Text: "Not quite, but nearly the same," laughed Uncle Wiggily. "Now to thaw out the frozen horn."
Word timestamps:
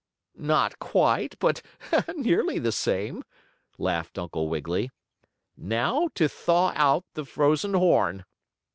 "Not 0.35 0.79
quite, 0.79 1.37
but 1.37 1.61
nearly 2.15 2.57
the 2.57 2.71
same," 2.71 3.23
laughed 3.77 4.17
Uncle 4.17 4.49
Wiggily. 4.49 4.89
"Now 5.55 6.09
to 6.15 6.27
thaw 6.27 6.73
out 6.75 7.05
the 7.13 7.23
frozen 7.23 7.75
horn." 7.75 8.25